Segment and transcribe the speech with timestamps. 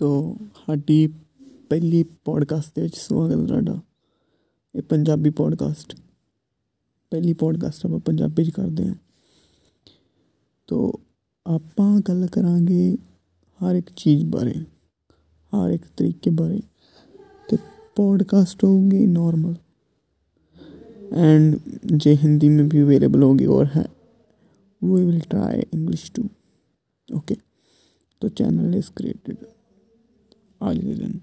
[0.00, 0.36] ਤੋ
[0.66, 1.06] ਸਾਡੀ
[1.70, 3.80] ਪਹਿਲੀ ਪੋਡਕਾਸਟ ਦੇ ਵਿੱਚ ਸਵਾਗਤ ਤੁਹਾਡਾ
[4.74, 5.94] ਇਹ ਪੰਜਾਬੀ ਪੋਡਕਾਸਟ
[7.12, 8.94] ਪਹਿਲੀ ਪੋਡਕਾਸਟ ਆਪਾਂ ਪੰਜਾਬੀ 'ਚ ਕਰਦੇ ਹਾਂ
[10.68, 11.00] ਤੋ
[11.46, 12.96] ਆਪਾਂ ਗੱਲ ਕਰਾਂਗੇ
[13.60, 14.54] ਹਰ ਇੱਕ ਚੀਜ਼ ਬਾਰੇ
[15.52, 16.60] ਹਰ ਇੱਕ ਤਰੀਕੇ ਬਾਰੇ
[17.48, 17.56] ਤੇ
[17.96, 19.54] पॉडकास्ट होगी नॉर्मल
[21.14, 21.58] एंड
[21.94, 23.84] जे हिंदी में भी अवेलेबल होगी और है
[24.82, 26.22] we will try English to
[27.08, 27.36] okay
[28.22, 29.46] तो चैनल इज़ क्रिएटेड
[30.61, 31.21] ailelerin